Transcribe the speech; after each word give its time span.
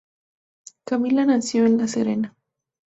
Camila 0.83 1.25
nació 1.25 1.67
en 1.67 1.77
La 1.77 1.87
Serena. 1.87 2.35